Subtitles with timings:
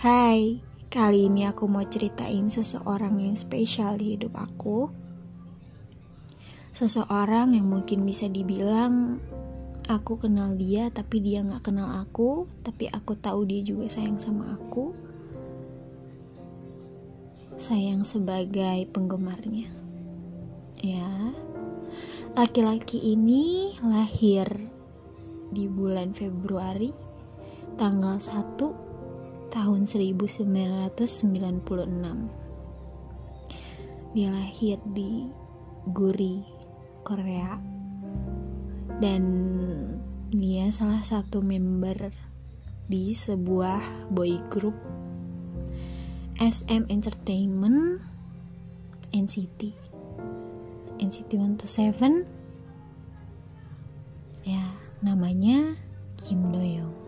[0.00, 0.56] Hai,
[0.88, 4.88] kali ini aku mau ceritain seseorang yang spesial di hidup aku.
[6.72, 9.20] Seseorang yang mungkin bisa dibilang
[9.84, 14.56] aku kenal dia tapi dia gak kenal aku, tapi aku tahu dia juga sayang sama
[14.56, 14.96] aku.
[17.60, 19.68] Sayang sebagai penggemarnya.
[20.80, 21.12] Ya,
[22.32, 24.48] laki-laki ini lahir
[25.52, 26.88] di bulan Februari
[27.76, 28.89] tanggal 1
[29.50, 31.34] tahun 1996.
[34.14, 35.26] Dia lahir di
[35.90, 36.46] Guri,
[37.02, 37.58] Korea.
[39.02, 39.22] Dan
[40.30, 42.14] dia salah satu member
[42.86, 44.78] di sebuah boy group
[46.38, 47.98] SM Entertainment
[49.10, 49.74] NCT.
[51.00, 51.30] NCT
[51.66, 52.40] 127
[54.44, 54.64] ya
[55.00, 55.74] namanya
[56.20, 57.00] Kim Doyoung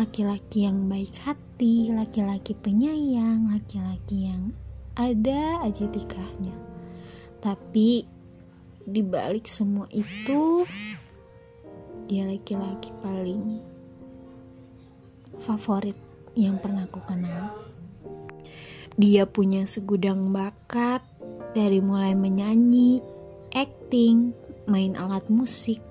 [0.00, 4.48] laki-laki yang baik hati, laki-laki penyayang, laki-laki yang
[4.96, 6.56] ada aja tikahnya.
[7.44, 8.08] Tapi
[8.80, 10.64] di balik semua itu
[12.08, 13.60] dia laki-laki paling
[15.36, 16.00] favorit
[16.32, 17.52] yang pernah aku kenal.
[18.96, 21.04] Dia punya segudang bakat
[21.52, 23.04] dari mulai menyanyi,
[23.52, 24.32] acting,
[24.64, 25.84] main alat musik,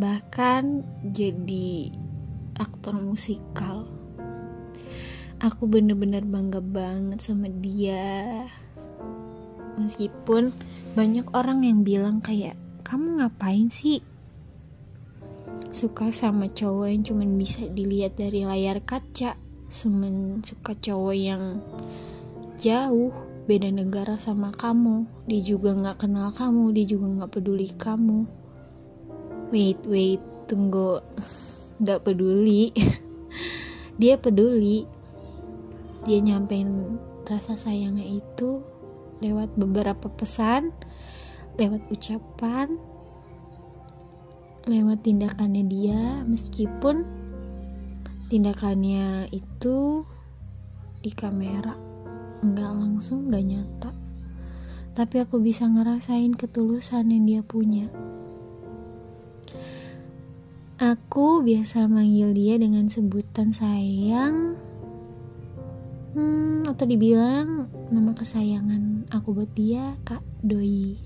[0.00, 1.92] bahkan jadi
[2.56, 3.84] aktor musikal.
[5.44, 8.48] Aku bener-bener bangga banget sama dia.
[9.76, 10.56] Meskipun
[10.96, 14.00] banyak orang yang bilang kayak kamu ngapain sih?
[15.76, 19.36] Suka sama cowok yang cuman bisa dilihat dari layar kaca
[19.70, 21.62] cuman suka cowok yang
[22.58, 23.14] jauh
[23.46, 28.26] beda negara sama kamu dia juga nggak kenal kamu dia juga nggak peduli kamu
[29.50, 31.02] wait wait tunggu.
[31.82, 32.70] Nggak peduli.
[34.00, 34.86] Dia peduli.
[36.06, 36.96] Dia nyampein
[37.28, 38.64] rasa sayangnya itu
[39.20, 40.72] lewat beberapa pesan
[41.60, 42.80] lewat ucapan
[44.64, 46.24] lewat tindakannya dia.
[46.24, 47.04] Meskipun
[48.32, 50.06] tindakannya itu
[51.00, 51.74] di kamera
[52.40, 53.90] nggak langsung nggak nyata.
[54.96, 57.88] Tapi aku bisa ngerasain ketulusan yang dia punya
[61.10, 64.54] Aku biasa manggil dia dengan sebutan sayang.
[66.14, 71.02] Hmm, Atau dibilang nama kesayangan aku buat dia Kak Doi.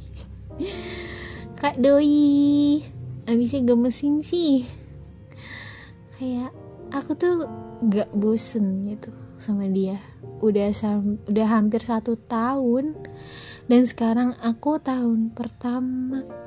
[1.65, 2.85] Kak Doi.
[3.25, 4.69] Abisnya gemesin sih.
[6.21, 6.53] Kayak
[6.93, 7.49] aku tuh
[7.89, 9.09] gak bosen gitu
[9.41, 9.97] sama dia.
[10.45, 12.93] Udah, sam udah hampir satu tahun.
[13.73, 16.45] Dan sekarang aku tahun pertama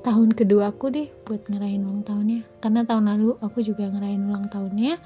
[0.00, 2.40] tahun kedua aku deh buat ngerayain ulang tahunnya.
[2.60, 5.00] Karena tahun lalu aku juga ngerayain ulang tahunnya.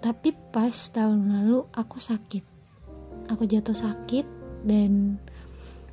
[0.00, 2.44] Tapi pas tahun lalu aku sakit.
[3.28, 4.26] Aku jatuh sakit
[4.64, 5.20] dan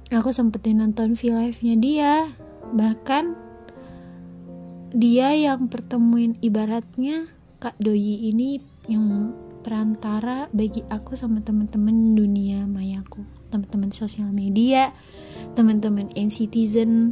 [0.09, 2.13] aku sempetin nonton V live nya dia.
[2.71, 3.25] Bahkan
[4.95, 7.27] dia yang pertemuin ibaratnya
[7.59, 9.35] Kak Doyi ini yang
[9.67, 13.19] perantara bagi aku sama teman-teman dunia mayaku
[13.51, 14.95] teman-teman sosial media
[15.59, 17.11] teman-teman N-Citizen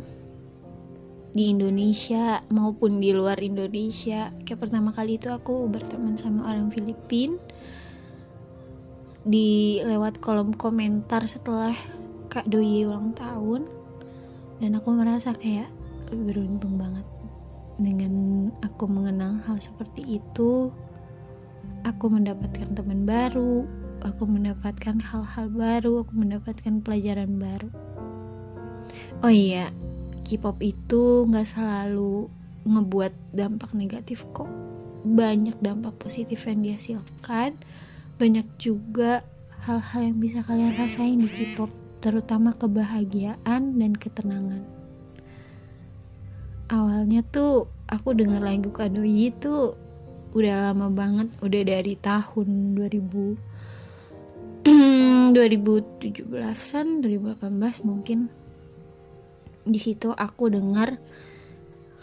[1.35, 4.31] di Indonesia maupun di luar Indonesia.
[4.47, 7.35] Kayak pertama kali itu aku berteman sama orang Filipin
[9.28, 11.75] di lewat kolom komentar setelah
[12.31, 13.68] Kak Doi ulang tahun.
[14.63, 15.68] Dan aku merasa kayak
[16.07, 17.03] beruntung banget
[17.75, 20.72] dengan aku mengenal hal seperti itu.
[21.84, 23.68] Aku mendapatkan teman baru
[24.06, 27.69] aku mendapatkan hal-hal baru aku mendapatkan pelajaran baru.
[29.25, 29.74] Oh iya
[30.25, 32.28] K-pop itu nggak selalu
[32.66, 34.50] ngebuat dampak negatif kok.
[35.06, 37.62] Banyak dampak positif yang dihasilkan.
[38.18, 39.22] Banyak juga
[39.62, 41.69] hal-hal yang bisa kalian rasain di K-pop
[42.02, 44.66] terutama kebahagiaan dan ketenangan.
[46.74, 49.77] Awalnya tuh aku dengar lagu Kadoi itu
[50.36, 53.56] udah lama banget udah dari tahun 2000
[55.31, 58.27] 2017an 2018 mungkin
[59.65, 61.01] di situ aku dengar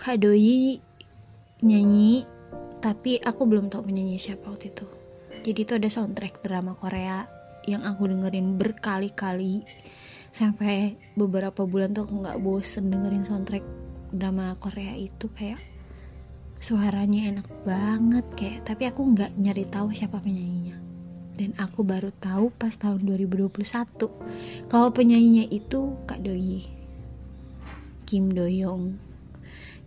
[0.03, 0.83] Kak Doi
[1.63, 2.27] nyanyi
[2.83, 4.87] tapi aku belum tahu penyanyi siapa waktu itu.
[5.47, 7.23] Jadi itu ada soundtrack drama Korea
[7.71, 9.63] yang aku dengerin berkali-kali
[10.35, 13.63] sampai beberapa bulan tuh aku nggak bosen dengerin soundtrack
[14.11, 15.63] drama Korea itu kayak
[16.59, 20.83] suaranya enak banget kayak tapi aku nggak nyari tahu siapa penyanyinya.
[21.33, 23.63] Dan aku baru tahu pas tahun 2021
[24.67, 26.82] kalau penyanyinya itu Kak Doi
[28.13, 29.01] Kim Doyoung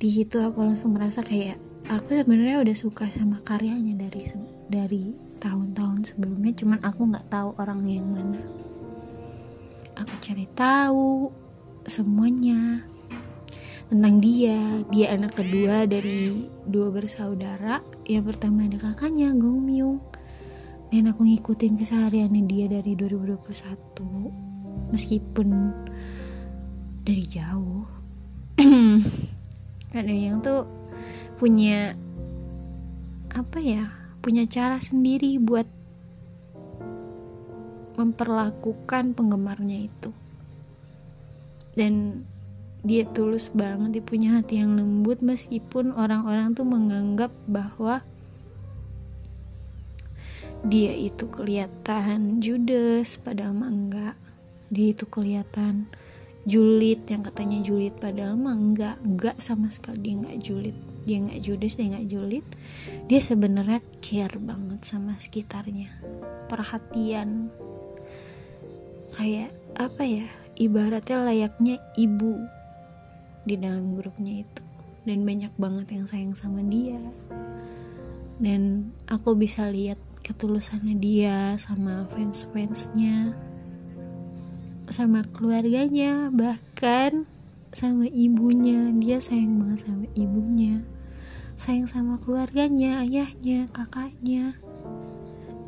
[0.01, 4.25] di situ aku langsung merasa kayak aku sebenarnya udah suka sama karyanya dari
[4.67, 8.41] dari tahun-tahun sebelumnya cuman aku nggak tahu orang yang mana.
[9.95, 11.31] Aku cari tahu
[11.87, 12.83] semuanya
[13.87, 14.83] tentang dia.
[14.91, 17.79] Dia anak kedua dari dua bersaudara.
[18.03, 20.03] Yang pertama ada kakaknya Gong Myung.
[20.91, 25.47] Dan aku ngikutin kesehariannya dia dari 2021 meskipun
[27.07, 27.94] dari jauh
[29.93, 30.63] kadang yang tuh
[31.35, 31.95] punya
[33.35, 33.91] apa ya
[34.23, 35.67] punya cara sendiri buat
[37.95, 40.11] memperlakukan penggemarnya itu.
[41.75, 42.23] Dan
[42.85, 48.05] dia tulus banget dia punya hati yang lembut meskipun orang-orang tuh menganggap bahwa
[50.63, 54.15] dia itu kelihatan judes padahal enggak.
[54.71, 55.91] Dia itu kelihatan
[56.45, 60.77] julid yang katanya julid padahal mah enggak enggak sama sekali dia enggak julid.
[61.05, 62.45] Dia nggak judes dia nggak julid.
[63.05, 65.89] Dia sebenarnya care banget sama sekitarnya.
[66.49, 67.53] Perhatian.
[69.13, 70.25] Kayak apa ya
[70.57, 72.41] ibaratnya layaknya ibu
[73.45, 74.61] di dalam grupnya itu.
[75.05, 76.97] Dan banyak banget yang sayang sama dia.
[78.41, 83.44] Dan aku bisa lihat ketulusannya dia sama fans-fansnya
[84.89, 87.25] sama keluarganya bahkan
[87.73, 90.85] sama ibunya dia sayang banget sama ibunya
[91.55, 94.55] sayang sama keluarganya, ayahnya, kakaknya.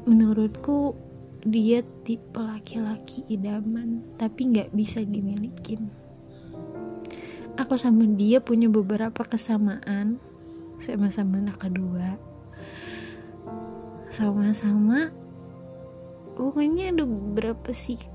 [0.08, 0.96] Menurutku
[1.48, 5.80] dia tipe laki-laki idaman, tapi nggak bisa dimiliki.
[7.58, 10.22] Aku sama dia punya beberapa kesamaan,
[10.78, 12.20] sama-sama anak kedua,
[14.14, 15.10] sama-sama
[16.38, 18.14] pokoknya ada beberapa sikap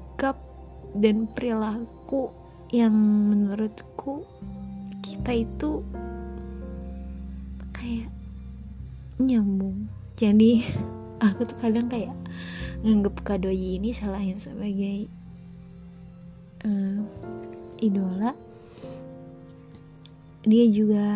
[0.93, 2.33] dan perilaku
[2.73, 2.93] yang
[3.29, 4.25] menurutku
[5.05, 5.85] kita itu
[7.73, 8.09] kayak
[9.21, 9.89] nyambung.
[10.17, 10.65] Jadi
[11.27, 12.15] aku tuh kadang kayak
[12.83, 15.07] nganggep kado ini selain sebagai
[16.67, 16.99] uh,
[17.79, 18.33] idola.
[20.43, 21.07] Dia juga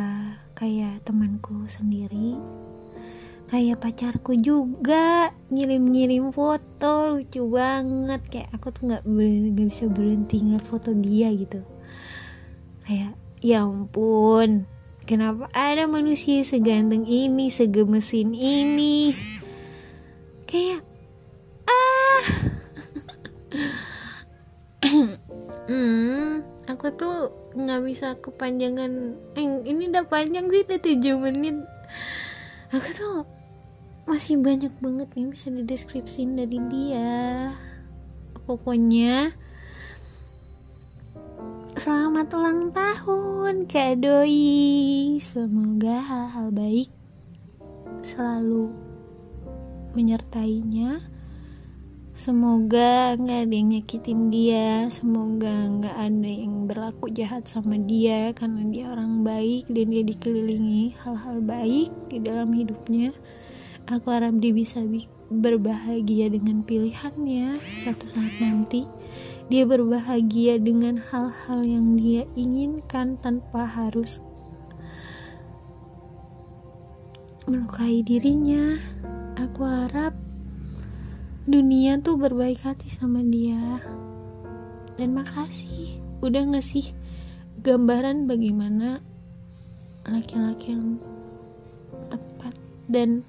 [0.55, 2.39] kayak temanku sendiri
[3.47, 10.67] kayak pacarku juga ngirim-ngirim foto lucu banget kayak aku tuh nggak nggak bisa berhenti ngeliat
[10.67, 11.63] foto dia gitu
[12.87, 14.67] kayak ya ampun
[15.07, 19.15] Kenapa ada manusia seganteng ini, segemesin ini?
[20.51, 20.83] Kayak
[21.71, 22.27] ah.
[25.71, 29.15] hmm, aku tuh nggak bisa kepanjangan.
[29.39, 31.55] Eh, ini udah panjang sih, udah 7 menit.
[32.75, 33.23] Aku tuh
[34.07, 37.51] masih banyak banget yang bisa dideskripsiin dari dia.
[38.47, 39.35] Pokoknya
[41.77, 45.19] Selamat ulang tahun Kak Doi.
[45.19, 46.89] Semoga hal-hal baik
[48.01, 48.71] Selalu
[49.93, 51.03] Menyertainya.
[52.17, 54.89] Semoga nggak ada yang nyakitin dia.
[54.89, 60.97] Semoga nggak ada yang berlaku jahat sama dia Karena dia orang baik Dan dia dikelilingi
[61.03, 63.13] hal-hal baik Di dalam hidupnya
[63.87, 64.83] Aku harap dia bisa
[65.31, 68.83] berbahagia dengan pilihannya Suatu saat nanti
[69.47, 74.19] dia berbahagia dengan hal-hal yang dia inginkan tanpa harus
[77.47, 78.75] melukai dirinya.
[79.39, 80.19] Aku harap
[81.47, 83.79] dunia tuh berbaik hati sama dia.
[84.99, 86.91] Dan makasih udah ngasih
[87.63, 88.99] gambaran bagaimana
[90.11, 90.99] laki-laki yang
[92.11, 92.55] tepat
[92.91, 93.23] dan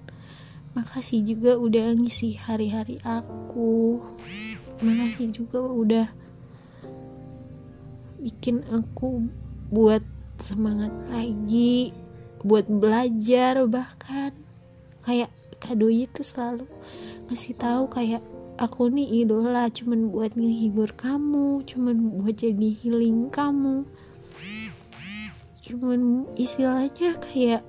[0.77, 3.97] makasih juga udah ngisi hari-hari aku.
[4.85, 6.07] Makasih juga udah
[8.21, 9.25] bikin aku
[9.73, 10.05] buat
[10.37, 11.89] semangat lagi
[12.45, 14.37] buat belajar bahkan.
[15.01, 16.69] Kayak kado itu selalu
[17.25, 18.21] ngasih tahu kayak
[18.61, 23.81] aku nih idola cuman buat ngehibur kamu cuman buat jadi healing kamu.
[25.65, 27.65] Cuman istilahnya kayak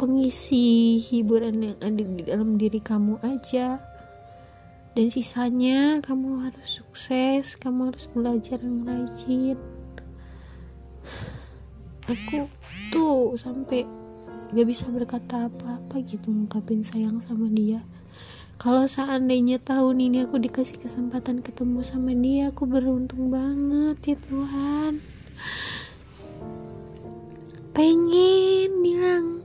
[0.00, 3.76] pengisi hiburan yang ada di dalam diri kamu aja.
[4.96, 9.60] Dan sisanya kamu harus sukses kamu harus belajar yang rajin.
[12.08, 12.48] Aku
[12.88, 13.84] tuh sampai
[14.56, 17.84] gak bisa berkata apa-apa gitu ngungkapin sayang sama dia.
[18.56, 24.92] Kalau seandainya tahun ini aku dikasih kesempatan ketemu sama dia aku beruntung banget ya Tuhan.
[27.76, 29.39] Pengen bilang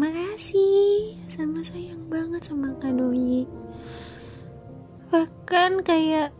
[0.00, 1.20] makasih.
[1.28, 3.44] Sama sayang banget sama Kak Doi
[5.10, 6.30] bahkan kayak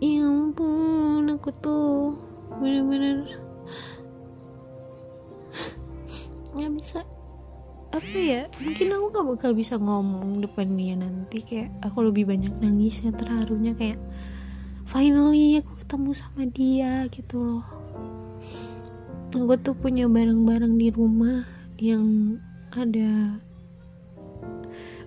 [0.00, 2.16] ya ampun aku tuh
[2.56, 3.28] bener-bener
[6.56, 7.04] nggak bisa.
[7.90, 8.46] Apa ya?
[8.62, 11.42] Mungkin aku gak bakal bisa ngomong depan dia nanti.
[11.42, 13.98] Kayak aku lebih banyak nangisnya terharunya kayak
[14.86, 17.66] finally aku ketemu sama dia gitu loh.
[19.34, 21.42] Aku tuh punya barang-barang di rumah
[21.82, 22.38] yang
[22.74, 23.42] ada.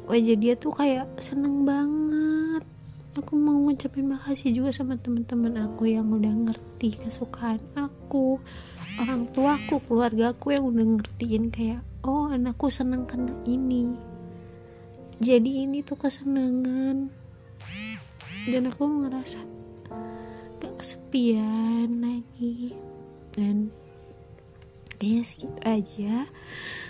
[0.04, 2.64] Wajah dia tuh kayak seneng banget.
[3.16, 8.42] Aku mau ngucapin makasih juga sama teman-teman aku yang udah ngerti kesukaan aku
[8.98, 13.94] orang tuaku keluarga aku yang udah ngertiin kayak oh anakku seneng karena ini.
[15.24, 17.08] Jadi ini tuh kesenangan.
[18.44, 19.40] Dan aku ngerasa
[20.60, 22.76] gak kesepian lagi.
[23.32, 23.72] Dan
[25.04, 26.16] kayaknya segitu aja.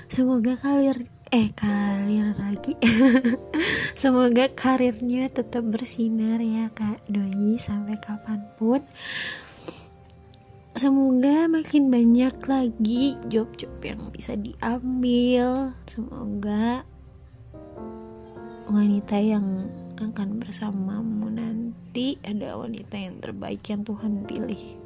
[0.05, 2.77] Semoga kalir eh karir lagi.
[4.01, 8.85] Semoga karirnya tetap bersinar ya kak doi sampai kapan pun.
[10.77, 15.73] Semoga makin banyak lagi job-job yang bisa diambil.
[15.89, 16.85] Semoga
[18.69, 24.77] wanita yang akan bersamamu nanti ada wanita yang terbaik yang Tuhan pilih.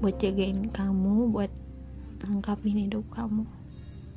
[0.00, 1.52] Buat jagain kamu buat
[2.26, 3.48] lengkapin hidup kamu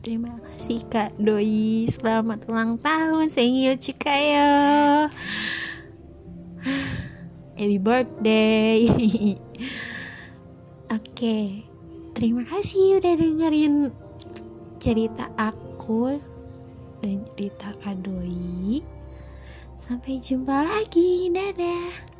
[0.03, 5.07] terima kasih kak doi selamat ulang tahun sengil cikayo
[7.55, 8.83] happy birthday
[10.93, 11.65] Oke,
[12.13, 13.89] terima kasih udah dengerin
[14.77, 16.21] cerita aku
[17.01, 18.77] dan cerita Kak Doi.
[19.81, 22.12] Sampai jumpa lagi, dadah.